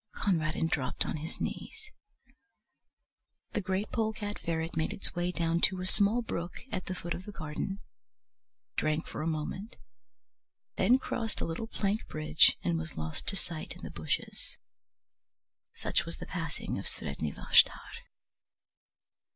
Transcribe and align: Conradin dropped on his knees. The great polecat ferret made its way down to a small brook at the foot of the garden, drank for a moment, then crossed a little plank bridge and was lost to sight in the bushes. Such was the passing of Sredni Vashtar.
Conradin 0.15 0.65
dropped 0.65 1.05
on 1.05 1.17
his 1.17 1.39
knees. 1.39 1.91
The 3.51 3.61
great 3.61 3.91
polecat 3.91 4.39
ferret 4.39 4.75
made 4.75 4.93
its 4.93 5.13
way 5.13 5.31
down 5.31 5.61
to 5.61 5.79
a 5.79 5.85
small 5.85 6.23
brook 6.23 6.61
at 6.71 6.87
the 6.87 6.95
foot 6.95 7.13
of 7.13 7.25
the 7.25 7.31
garden, 7.31 7.77
drank 8.75 9.05
for 9.05 9.21
a 9.21 9.27
moment, 9.27 9.75
then 10.75 10.97
crossed 10.97 11.39
a 11.39 11.45
little 11.45 11.67
plank 11.67 12.07
bridge 12.07 12.57
and 12.63 12.79
was 12.79 12.97
lost 12.97 13.27
to 13.27 13.35
sight 13.35 13.75
in 13.75 13.83
the 13.83 13.91
bushes. 13.91 14.57
Such 15.75 16.03
was 16.03 16.17
the 16.17 16.25
passing 16.25 16.79
of 16.79 16.87
Sredni 16.87 17.31
Vashtar. 17.31 17.91